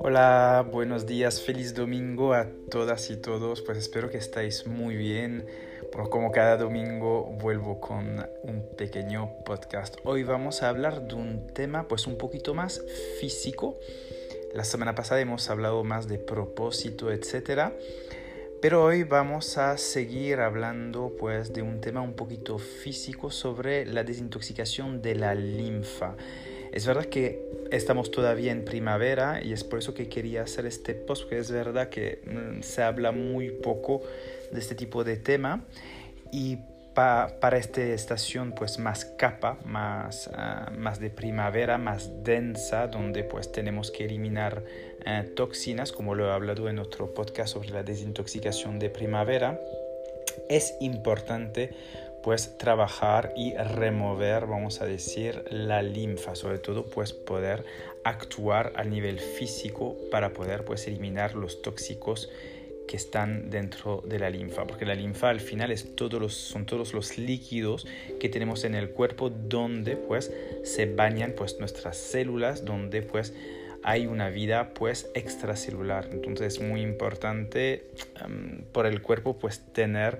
[0.00, 3.62] Hola, buenos días, feliz domingo a todas y todos.
[3.62, 5.46] Pues espero que estáis muy bien.
[6.10, 9.96] como cada domingo vuelvo con un pequeño podcast.
[10.04, 12.82] Hoy vamos a hablar de un tema pues un poquito más
[13.20, 13.78] físico.
[14.52, 17.72] La semana pasada hemos hablado más de propósito, etcétera.
[18.64, 24.04] Pero hoy vamos a seguir hablando pues de un tema un poquito físico sobre la
[24.04, 26.16] desintoxicación de la linfa.
[26.72, 30.94] Es verdad que estamos todavía en primavera y es por eso que quería hacer este
[30.94, 34.00] post, porque es verdad que mm, se habla muy poco
[34.50, 35.62] de este tipo de tema
[36.32, 36.56] y
[36.94, 43.50] para esta estación pues más capa, más, ah, más de primavera, más densa, donde pues
[43.52, 44.62] tenemos que eliminar
[45.04, 49.60] eh, toxinas, como lo he hablado en otro podcast sobre la desintoxicación de primavera,
[50.48, 51.74] es importante
[52.22, 57.66] pues trabajar y remover, vamos a decir, la linfa, sobre todo pues poder
[58.02, 62.30] actuar a nivel físico para poder pues eliminar los tóxicos
[62.86, 66.66] que están dentro de la linfa, porque la linfa al final es todos los, son
[66.66, 67.86] todos los líquidos
[68.20, 70.32] que tenemos en el cuerpo donde pues
[70.64, 73.32] se bañan pues nuestras células, donde pues
[73.84, 76.08] hay una vida pues extracelular.
[76.10, 77.90] Entonces es muy importante
[78.24, 80.18] em, por el cuerpo pues tener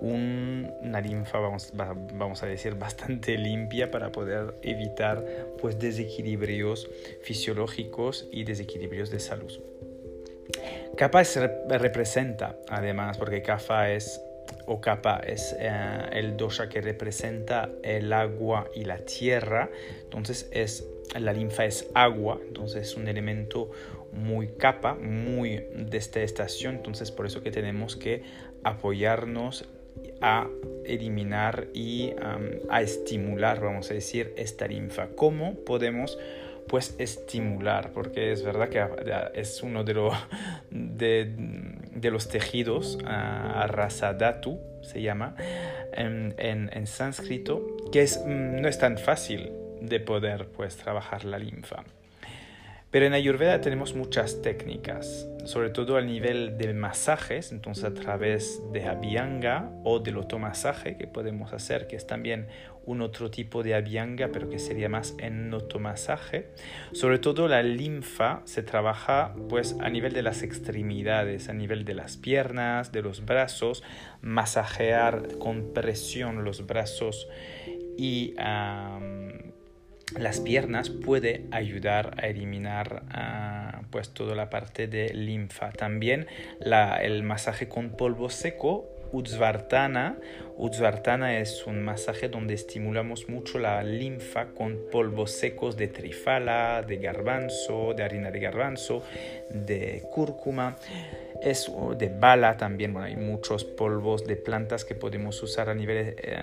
[0.00, 5.24] una linfa, vamos, vamos a decir, bastante limpia para poder evitar
[5.60, 6.88] pues, desequilibrios
[7.22, 9.52] fisiológicos y desequilibrios de salud.
[10.98, 11.22] Kapha
[11.78, 14.20] representa, además, porque Kapha es,
[14.66, 15.70] o Kapha es eh,
[16.10, 19.70] el dosha que representa el agua y la tierra,
[20.02, 20.84] entonces es,
[21.16, 23.70] la linfa es agua, entonces es un elemento
[24.10, 28.24] muy capa, muy de esta estación, entonces por eso que tenemos que
[28.64, 29.68] apoyarnos
[30.20, 30.48] a
[30.84, 32.12] eliminar y
[32.70, 35.10] a estimular, vamos a decir, esta linfa.
[35.14, 36.18] ¿Cómo podemos
[36.68, 37.92] pues estimular?
[37.92, 38.84] Porque es verdad que
[39.34, 40.14] es uno de, los
[40.70, 45.34] de, los tejidos, uh, rasadatu se llama,
[45.92, 51.38] en, en, sánscrito, que es, mm, no es tan fácil de poder pues trabajar la
[51.38, 51.84] linfa.
[52.90, 58.62] Pero en Ayurveda tenemos muchas técnicas, sobre todo al nivel de masajes, entonces a través
[58.72, 62.48] de Abhyanga o del otomasaje que podemos hacer, que es también
[62.86, 66.48] un otro tipo de Abhyanga, pero que sería más en otomasaje.
[66.92, 71.92] Sobre todo la linfa se trabaja pues a nivel de las extremidades, a nivel de
[71.92, 73.84] las piernas, de los brazos,
[74.22, 77.28] masajear con presión los brazos
[77.98, 78.34] y
[80.16, 85.70] las piernas puede ayudar a eliminar ah, pues toda la parte de linfa.
[85.70, 86.26] También
[86.60, 90.18] el masaje con polvo seco Utsvartana.
[90.56, 96.98] Utsvartana es un masaje donde estimulamos mucho la linfa con polvos secos de trifala, de
[96.98, 99.02] garbanzo, de harina de garbanzo,
[99.50, 100.76] de cúrcuma,
[101.42, 102.92] es de bala también.
[102.92, 106.38] Bueno, hay muchos polvos de plantas que podemos usar a nivel eh,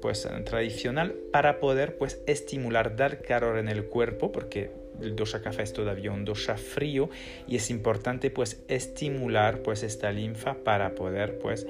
[0.00, 4.70] pues, tradicional para poder pues, estimular, dar calor en el cuerpo, porque
[5.00, 7.10] el dosha café es todavía un dosha frío
[7.46, 11.66] y es importante pues estimular pues esta linfa para poder pues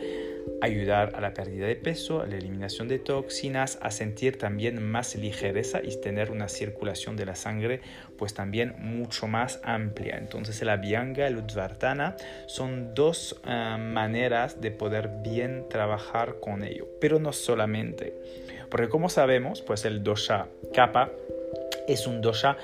[0.61, 5.15] ayudar a la pérdida de peso, a la eliminación de toxinas, a sentir también más
[5.17, 7.81] ligereza y tener una circulación de la sangre
[8.17, 10.17] pues también mucho más amplia.
[10.17, 12.17] Entonces la Abhyanga, el Uddvartana
[12.47, 18.15] son dos eh, maneras de poder bien trabajar con ello, pero no solamente,
[18.71, 21.11] porque como sabemos pues el dosha kapha
[21.89, 22.57] es un dosha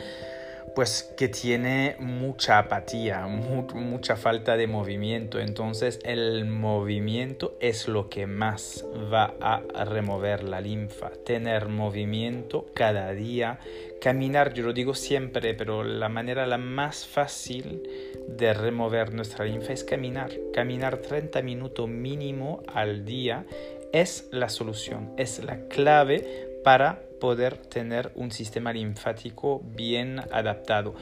[0.75, 5.39] pues que tiene mucha apatía, mucha falta de movimiento.
[5.39, 11.11] Entonces el movimiento es lo que más va a remover la linfa.
[11.25, 13.59] Tener movimiento cada día,
[14.01, 17.83] caminar, yo lo digo siempre, pero la manera la más fácil
[18.29, 20.31] de remover nuestra linfa es caminar.
[20.53, 23.45] Caminar 30 minutos mínimo al día
[23.93, 30.97] es la solución, es la clave para poder tener un sistema linfático bien adaptado.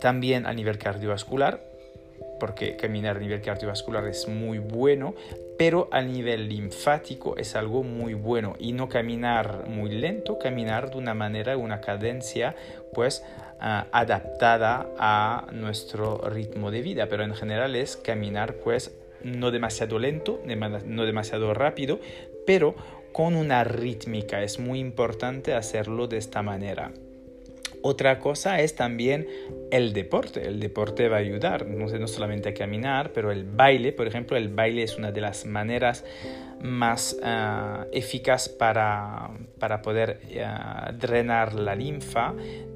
[0.00, 1.60] También a nivel cardiovascular,
[2.38, 5.14] porque caminar a nivel cardiovascular es muy bueno,
[5.58, 10.96] pero a nivel linfático es algo muy bueno y no caminar muy lento, caminar de
[10.96, 12.56] una manera, una cadencia
[12.94, 13.22] pues
[13.60, 19.98] ah, adaptada a nuestro ritmo de vida, pero en general es caminar pues no demasiado
[19.98, 20.40] lento,
[20.86, 22.00] no demasiado rápido,
[22.46, 22.74] pero
[23.12, 24.42] con una rítmica.
[24.42, 26.92] Es muy importante hacerlo de esta manera.
[27.82, 29.26] Otra cosa es también
[29.70, 30.46] el deporte.
[30.46, 34.36] El deporte va a ayudar, no, no solamente a caminar, pero el baile, por ejemplo,
[34.36, 36.04] el baile es una de las maneras
[36.60, 42.34] más uh, eficaz para, para poder uh, drenar la linfa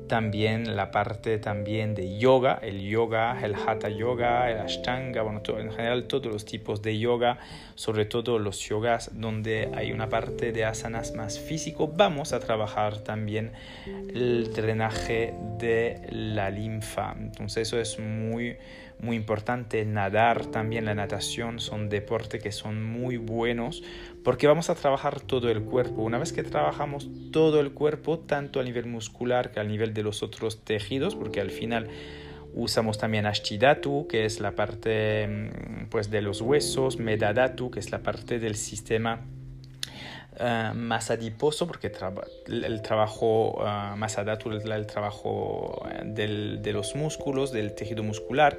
[0.09, 5.73] también la parte también de yoga, el yoga, el hatha yoga, el ashtanga, bueno, en
[5.73, 7.39] general todos los tipos de yoga,
[7.75, 12.99] sobre todo los yogas donde hay una parte de asanas más físico, vamos a trabajar
[12.99, 13.53] también
[13.87, 17.15] el drenaje de la linfa.
[17.19, 18.57] Entonces eso es muy
[19.01, 23.83] muy importante nadar también la natación son deportes que son muy buenos
[24.23, 26.03] porque vamos a trabajar todo el cuerpo.
[26.03, 30.03] Una vez que trabajamos todo el cuerpo tanto a nivel muscular que a nivel de
[30.03, 31.89] los otros tejidos porque al final
[32.55, 37.91] usamos también ashtidatu que es la parte mm, pues de los huesos medadatu que es
[37.91, 39.21] la parte del sistema
[40.39, 41.93] eh, más adiposo, porque
[42.47, 48.59] el trabajo uh, más es el trabajo del, de los músculos, del tejido muscular,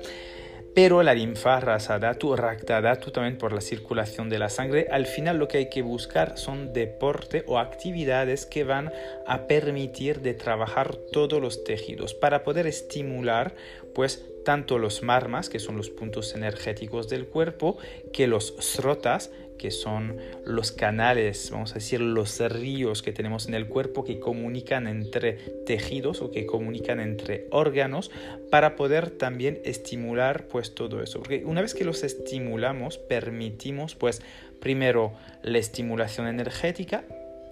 [0.75, 4.88] pero la linfa rasadatu, datu también por la circulación de la sangre.
[4.92, 8.92] Al final lo que hay que buscar son deporte o actividades que van
[9.25, 13.56] a permitir de trabajar todos los tejidos para poder estimular
[13.94, 17.77] pues tanto los marmas, que son los puntos energéticos del cuerpo,
[18.12, 23.54] que los srotas, que son los canales, vamos a decir, los ríos que tenemos en
[23.54, 25.34] el cuerpo que comunican entre
[25.66, 28.12] tejidos o que comunican entre órganos
[28.50, 31.19] para poder también estimular pues todo eso.
[31.19, 34.22] Porque una vez que los estimulamos, permitimos pues
[34.60, 35.13] primero
[35.44, 37.04] la estimulación energética,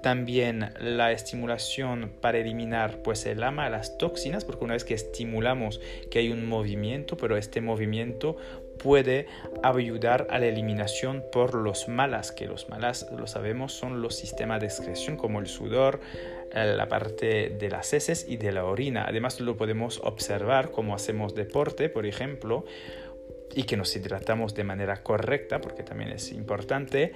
[0.03, 5.81] también la estimulación para eliminar pues el ama, las toxinas, porque una vez que estimulamos
[6.11, 8.35] que hay un movimiento, pero este movimiento
[8.77, 9.27] puede
[9.63, 14.59] ayudar a la eliminación por los malas, que los malas, lo sabemos, son los sistemas
[14.59, 16.01] de excreción como el sudor,
[16.51, 19.05] eh, la parte de las heces y de la orina.
[19.07, 22.65] Además lo podemos observar como hacemos deporte, por ejemplo,
[23.55, 27.13] y que nos hidratamos de manera correcta, porque también es importante,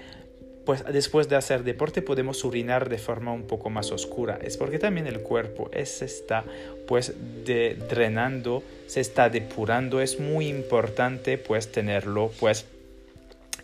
[0.68, 4.38] pues después de hacer deporte podemos urinar de forma un poco más oscura.
[4.44, 6.44] Es porque también el cuerpo se está
[6.86, 7.14] pues
[7.88, 10.02] drenando, se está depurando.
[10.02, 12.66] Es muy importante pues tenerlo pues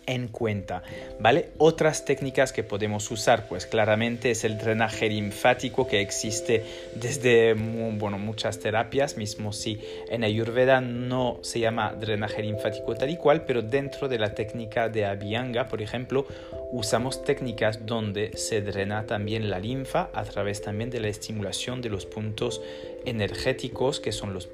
[0.06, 0.82] en cuenta,
[1.18, 1.50] ¿vale?
[1.58, 6.64] Otras técnicas que podemos usar, pues claramente es el drenaje linfático que existe
[6.94, 13.16] desde bueno, muchas terapias, mismo si en Ayurveda no se llama drenaje linfático tal y
[13.16, 16.26] cual, pero dentro de la técnica de Abhyanga, por ejemplo,
[16.72, 21.88] usamos técnicas donde se drena también la linfa a través también de la estimulación de
[21.88, 22.60] los puntos
[23.04, 24.48] energéticos que son los,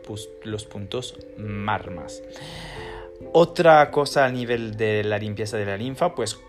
[0.45, 2.23] los puntos marmas.
[3.33, 6.41] Otra cosa a nivel de la limpieza de la linfa, pues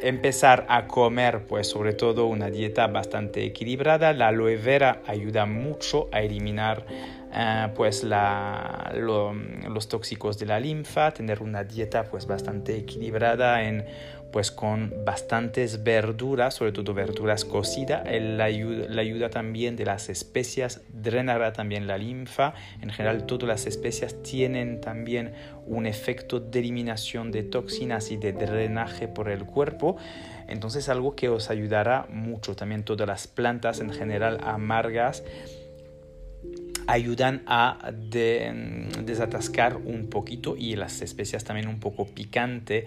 [0.00, 4.12] empezar a comer, pues sobre todo una dieta bastante equilibrada.
[4.12, 6.86] La aloe vera ayuda mucho a eliminar
[7.34, 13.86] eh, pues los tóxicos de la linfa, tener una dieta pues bastante equilibrada en
[14.32, 20.08] pues con bastantes verduras, sobre todo verduras cocidas, la ayuda, la ayuda también de las
[20.08, 22.54] especias drenará también la linfa.
[22.80, 25.34] En general todas las especias tienen también
[25.66, 29.96] un efecto de eliminación de toxinas y de drenaje por el cuerpo.
[30.48, 32.56] Entonces algo que os ayudará mucho.
[32.56, 35.22] También todas las plantas en general amargas
[36.86, 42.86] ayudan a desatascar un poquito y las especias también un poco picante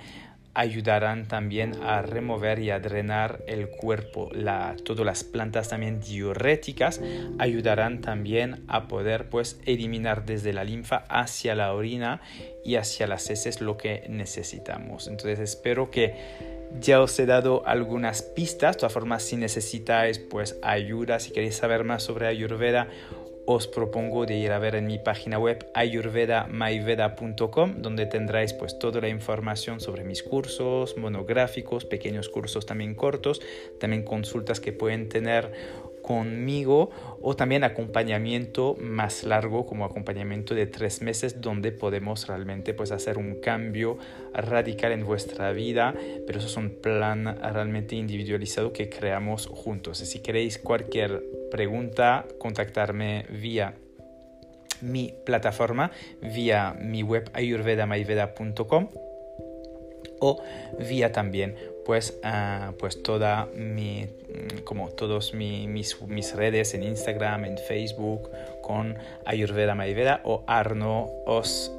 [0.55, 4.29] ayudarán también a remover y a drenar el cuerpo.
[4.31, 7.01] La, todas las plantas también diuréticas
[7.37, 12.21] ayudarán también a poder pues eliminar desde la linfa hacia la orina
[12.63, 15.07] y hacia las heces lo que necesitamos.
[15.07, 16.15] Entonces espero que
[16.79, 18.75] ya os he dado algunas pistas.
[18.75, 22.87] De todas formas, si necesitáis pues ayuda, si queréis saber más sobre Ayurveda
[23.45, 29.01] os propongo de ir a ver en mi página web ayurvedamaiveda.com donde tendráis pues toda
[29.01, 33.41] la información sobre mis cursos, monográficos, pequeños cursos también cortos,
[33.79, 35.51] también consultas que pueden tener
[36.05, 42.91] conmigo o también acompañamiento más largo como acompañamiento de tres meses donde podemos realmente pues
[42.91, 43.97] hacer un cambio
[44.31, 45.95] radical en vuestra vida.
[46.27, 49.97] Pero eso es un plan realmente individualizado que creamos juntos.
[49.97, 53.73] Si queréis cualquier pregunta contactarme vía
[54.81, 55.89] mi plataforma
[56.21, 58.89] vía mi web ayurvedamaiveda.com
[60.19, 60.43] o
[60.77, 64.07] vía también pues, uh, pues toda mi,
[64.63, 68.29] como todos mi, mis, mis, redes en Instagram, en Facebook,
[68.61, 71.71] con Ayurveda Maiveda o Arno Os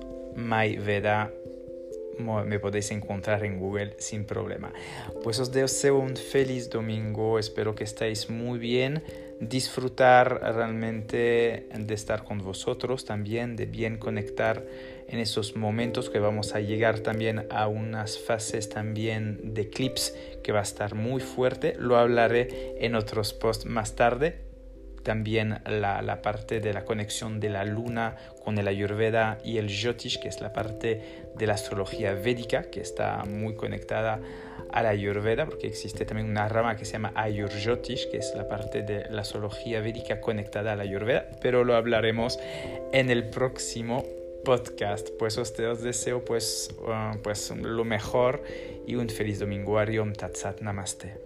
[2.19, 4.73] me podéis encontrar en Google sin problema.
[5.23, 9.03] Pues os deseo un feliz domingo, espero que estéis muy bien,
[9.41, 14.65] disfrutar realmente de estar con vosotros también, de bien conectar
[15.09, 20.53] en esos momentos que vamos a llegar también a unas fases también de clips que
[20.53, 24.47] va a estar muy fuerte, lo hablaré en otros posts más tarde,
[25.07, 30.19] también la, parte de la conexión de la luna con el ayurveda y el jyotish,
[30.19, 34.21] que es la parte de la astrología védica, que está muy conectada
[34.73, 38.49] a la ayurveda, porque existe también una rama que se llama ayurjyotish, que es la
[38.49, 42.41] parte de la astrología védica conectada a la ayurveda, pero lo hablaremos
[42.93, 44.05] en el próximo
[44.47, 45.11] podcast.
[45.19, 48.43] Pues os, os deseo pues, uh, pues lo mejor
[48.87, 49.79] y un feliz domingo.
[49.79, 51.26] Ariom Tatsat Namaste.